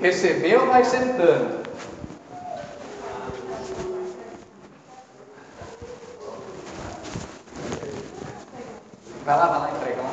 [0.00, 1.57] Recebeu, vai sentando.
[9.28, 10.10] Vai lá, vai lá entregar lá.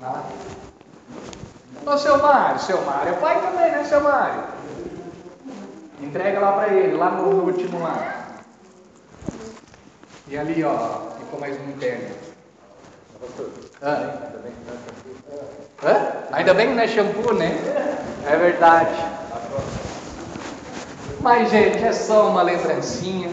[0.00, 0.24] Vai lá.
[1.84, 4.44] Ô seu Mário, seu Mário é pai também, né, seu Mário?
[6.00, 8.38] Entrega lá para ele, lá no último lá.
[10.28, 12.14] E ali, ó, ficou mais um interno.
[13.82, 14.30] Ah.
[15.82, 16.12] Hã?
[16.30, 18.11] Ainda bem que não é shampoo, né?
[18.26, 18.94] É verdade.
[21.20, 23.30] Mas, gente, é só uma lembrancinha.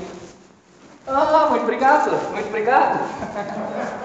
[1.08, 3.00] Ah, muito obrigado, muito obrigado.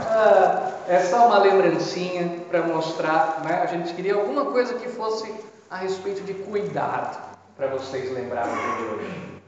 [0.00, 3.60] Ah, é só uma lembrancinha para mostrar, né?
[3.62, 5.32] A gente queria alguma coisa que fosse
[5.70, 7.34] a respeito de cuidado.
[7.56, 9.40] para vocês lembrarem de hoje.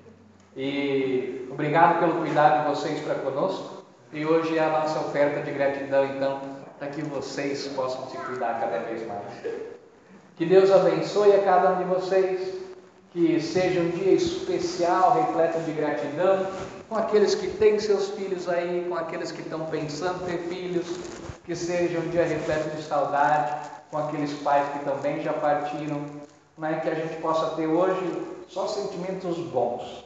[0.56, 3.84] E obrigado pelo cuidado de vocês para conosco.
[4.12, 6.40] E hoje é a nossa oferta de gratidão, então,
[6.78, 9.75] para que vocês possam se cuidar cada vez mais.
[10.36, 12.54] Que Deus abençoe a cada um de vocês,
[13.10, 16.46] que seja um dia especial, repleto de gratidão,
[16.90, 20.86] com aqueles que têm seus filhos aí, com aqueles que estão pensando ter filhos,
[21.42, 26.04] que seja um dia repleto de saudade, com aqueles pais que também já partiram,
[26.58, 26.80] né?
[26.82, 28.04] que a gente possa ter hoje
[28.48, 30.04] só sentimentos bons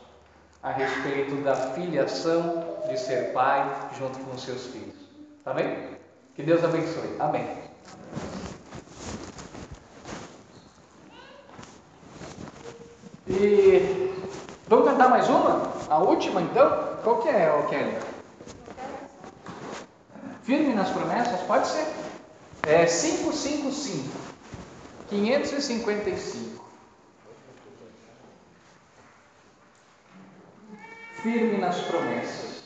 [0.63, 4.95] a respeito da filiação de ser pai junto com seus filhos.
[5.43, 5.89] Tá bem?
[6.37, 7.17] Que Deus abençoe.
[7.19, 7.70] Amém.
[13.33, 14.13] E
[14.67, 15.73] vamos cantar mais uma?
[15.89, 16.97] A última então?
[17.05, 17.97] Qual que é, Kelly?
[20.43, 21.41] Firme nas promessas?
[21.43, 21.87] Pode ser.
[22.67, 24.11] É 555.
[25.11, 26.65] 555.
[31.23, 32.65] Firme nas promessas.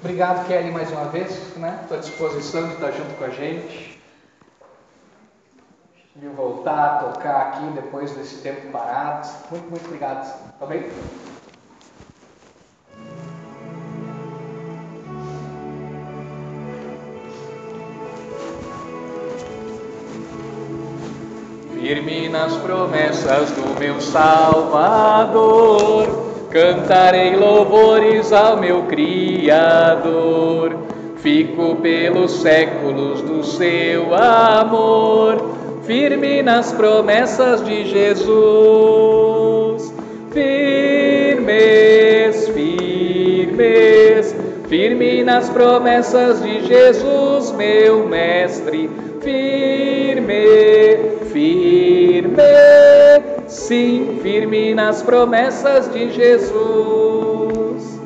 [0.00, 1.78] Obrigado, Kelly, mais uma vez, né?
[1.82, 3.95] Estou à disposição de estar junto com a gente.
[6.18, 9.28] De voltar a tocar aqui depois desse tempo parado.
[9.50, 10.58] Muito, muito obrigado.
[10.58, 10.84] Tá bem?
[21.86, 25.38] Firme nas promessas do meu Salvador,
[26.50, 30.74] cantarei louvores ao meu Criador.
[31.18, 39.94] Fico pelos séculos do seu amor, firme nas promessas de Jesus.
[40.32, 44.34] Firmes, firmes,
[44.68, 48.90] firme nas promessas de Jesus, meu Mestre.
[49.22, 50.44] Firme,
[51.32, 52.42] firme,
[53.46, 58.00] sim, firme nas promessas de Jesus.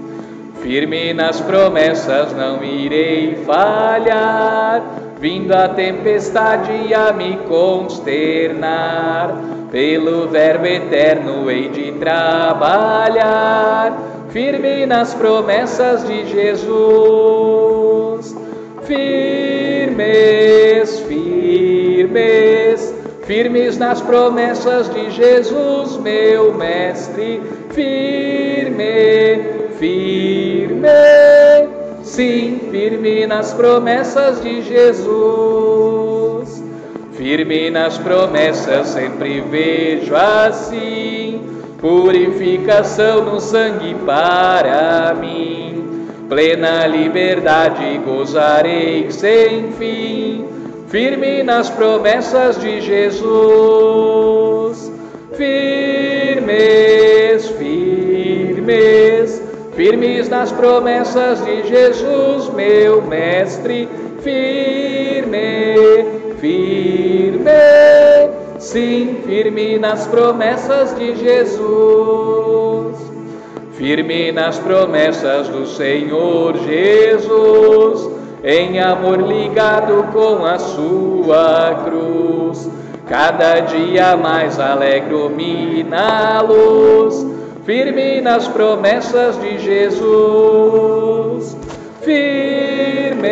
[0.63, 9.35] Firme nas promessas, não irei falhar, vindo a tempestade a me consternar.
[9.71, 13.97] Pelo Verbo eterno hei de trabalhar,
[14.31, 18.35] firme nas promessas de Jesus.
[18.83, 20.01] Firmes,
[21.01, 22.95] firmes,
[23.25, 27.41] firmes nas promessas de Jesus, meu Mestre,
[27.71, 29.45] firme,
[29.79, 30.89] firme,
[32.11, 36.63] sim, firme nas promessas de Jesus.
[37.13, 41.41] Firme nas promessas, sempre vejo assim,
[41.79, 46.09] purificação no sangue para mim.
[46.29, 50.51] Plena liberdade gozarei sem fim
[50.91, 54.91] firme nas promessas de Jesus.
[55.37, 59.40] Firmes, firmes,
[59.81, 63.89] firmes nas promessas de Jesus, meu Mestre.
[64.21, 65.75] Firme,
[66.39, 67.51] firme,
[68.59, 72.99] sim, firme nas promessas de Jesus.
[73.73, 78.11] Firme nas promessas do Senhor Jesus
[78.45, 82.71] em amor ligado com a sua cruz.
[83.09, 91.57] Cada dia mais alegro-me na luz, firme nas promessas de Jesus.
[92.03, 93.31] Firmes,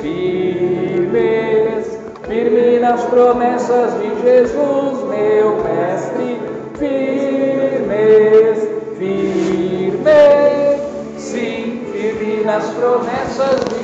[0.00, 6.40] firmes, firme nas promessas de Jesus, meu Mestre.
[6.78, 8.58] Firmes,
[8.98, 10.80] firmes,
[11.18, 13.76] sim, firme nas promessas de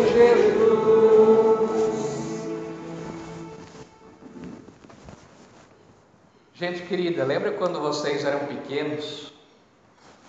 [6.63, 9.32] Gente querida, lembra quando vocês eram pequenos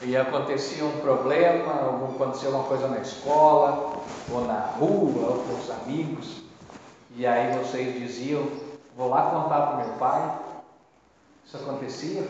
[0.06, 4.02] e acontecia um problema, ou acontecia alguma coisa na escola,
[4.32, 6.44] ou na rua, ou com os amigos,
[7.16, 8.48] e aí vocês diziam:
[8.98, 10.40] Vou lá contar para meu pai.
[11.46, 12.28] Isso acontecia?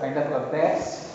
[0.00, 1.10] Ainda acontece?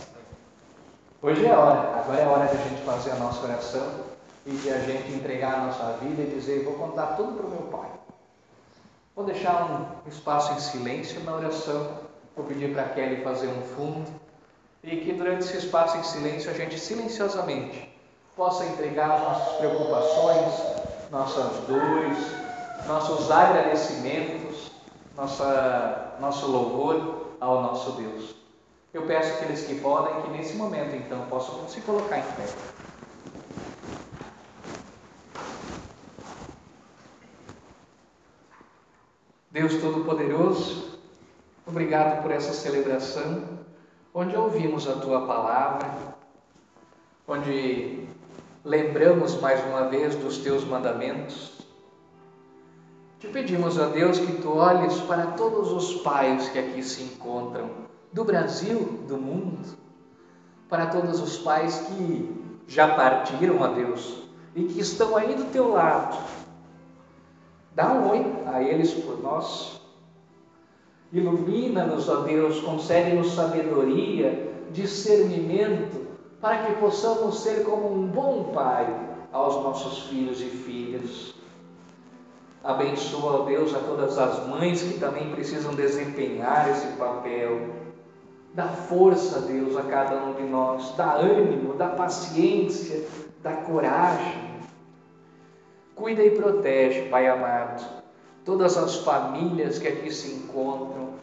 [1.21, 4.05] Hoje é a hora, agora é a hora de a gente fazer a nossa oração
[4.45, 7.49] e de a gente entregar a nossa vida e dizer: Vou contar tudo para o
[7.49, 7.89] meu pai.
[9.15, 12.05] Vou deixar um espaço em silêncio na oração.
[12.35, 14.24] Vou pedir para Kelly fazer um fundo
[14.85, 17.89] e que durante esse espaço em silêncio a gente silenciosamente
[18.35, 20.53] possa entregar nossas preocupações,
[21.09, 22.17] nossas dores,
[22.85, 24.71] nossos agradecimentos,
[25.15, 28.35] nossa, nosso louvor ao nosso Deus.
[28.93, 32.45] Eu peço àqueles que podem que nesse momento então possam se colocar em pé.
[39.51, 40.99] Deus Todo-Poderoso,
[41.65, 43.54] obrigado por essa celebração,
[44.17, 46.15] onde ouvimos a tua palavra,
[47.27, 48.07] onde
[48.63, 51.51] lembramos mais uma vez dos teus mandamentos.
[53.19, 57.69] Te pedimos, a Deus, que tu olhes para todos os pais que aqui se encontram,
[58.13, 59.77] do Brasil, do mundo,
[60.69, 65.73] para todos os pais que já partiram, a Deus, e que estão aí do teu
[65.73, 66.17] lado.
[67.73, 69.81] Dá um oi a eles por nós.
[71.13, 76.05] Ilumina-nos, ó Deus, concede-nos sabedoria, discernimento,
[76.41, 78.87] para que possamos ser como um bom pai
[79.31, 81.33] aos nossos filhos e filhas.
[82.63, 87.69] Abençoa, ó Deus, a todas as mães que também precisam desempenhar esse papel.
[88.53, 93.05] Dá força, Deus, a cada um de nós, dá ânimo, dá paciência,
[93.43, 94.55] dá coragem.
[95.93, 97.83] Cuida e protege, Pai amado,
[98.45, 101.15] todas as famílias que aqui se encontram,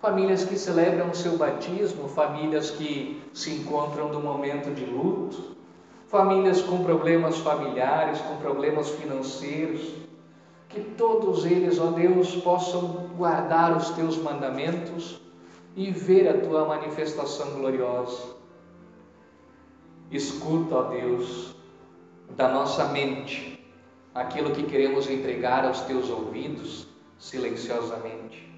[0.00, 5.54] famílias que celebram o seu batismo, famílias que se encontram no momento de luto,
[6.08, 9.94] famílias com problemas familiares, com problemas financeiros,
[10.68, 15.20] que todos eles, ó Deus, possam guardar os teus mandamentos
[15.76, 18.34] e ver a tua manifestação gloriosa.
[20.10, 21.54] Escuta, ó Deus,
[22.36, 23.53] da nossa mente
[24.14, 26.86] aquilo que queremos entregar aos teus ouvidos
[27.18, 28.54] silenciosamente.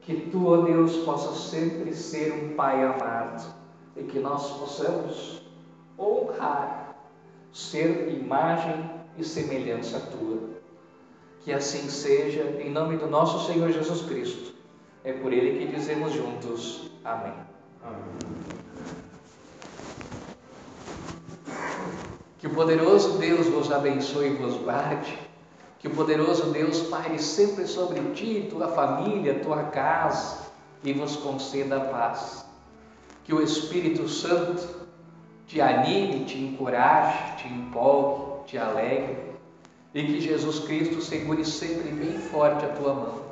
[0.00, 3.52] Que tu, ó Deus, possa sempre ser um Pai amado
[3.96, 5.42] e que nós possamos
[5.98, 6.85] honrar,
[7.56, 10.50] ser imagem e semelhança tua.
[11.40, 14.52] Que assim seja, em nome do nosso Senhor Jesus Cristo.
[15.02, 17.32] É por ele que dizemos juntos: Amém.
[17.82, 18.36] Amém.
[22.38, 25.18] Que o poderoso Deus vos abençoe e vos guarde
[25.78, 30.38] que o poderoso Deus paire sempre sobre ti, tua família, tua casa
[30.82, 32.44] e vos conceda a paz.
[33.24, 34.85] Que o Espírito Santo
[35.46, 39.16] te anime, te encoraje, te empolgue, te alegre
[39.94, 43.26] e que Jesus Cristo segure sempre bem forte a tua mão.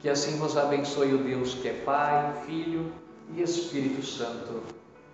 [0.00, 2.92] Que assim vos abençoe o Deus que é Pai, Filho
[3.34, 4.62] e Espírito Santo.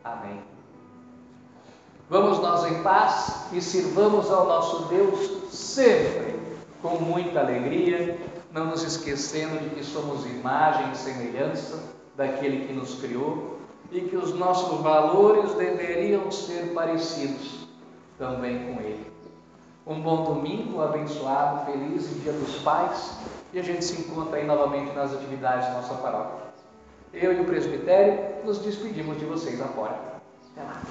[0.03, 0.41] Amém.
[2.09, 6.37] Vamos nós em paz e sirvamos ao nosso Deus sempre
[6.81, 8.17] com muita alegria,
[8.53, 11.83] não nos esquecendo de que somos imagem e semelhança
[12.17, 13.56] daquele que nos criou
[13.91, 17.67] e que os nossos valores deveriam ser parecidos
[18.19, 19.07] também com ele.
[19.87, 23.17] Um bom domingo, abençoado, feliz Dia dos Pais,
[23.53, 26.47] e a gente se encontra aí novamente nas atividades da nossa paróquia.
[27.13, 30.21] Eu e o presbitério nos despedimos de vocês agora.
[30.53, 30.83] Até lá.